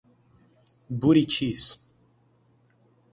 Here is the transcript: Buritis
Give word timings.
Buritis 0.99 1.77